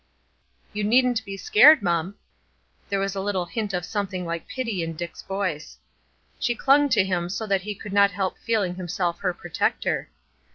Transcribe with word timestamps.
"You 0.73 0.83
needn't 0.83 1.23
be 1.25 1.37
scared, 1.37 1.83
mum!" 1.83 2.15
There 2.89 2.97
was 2.99 3.13
a 3.13 3.21
little 3.21 3.45
hint 3.45 3.71
of 3.71 3.85
something 3.85 4.25
like 4.25 4.47
pity 4.47 4.81
in 4.81 4.95
Dick's 4.95 5.21
voice. 5.21 5.77
She 6.39 6.55
clung 6.55 6.89
to 6.89 7.03
him 7.03 7.29
so 7.29 7.45
that 7.45 7.61
he 7.61 7.75
could 7.75 7.93
not 7.93 8.09
help 8.09 8.39
feeling 8.39 8.73
himself 8.73 9.19
her 9.19 9.31
protector. 9.31 10.09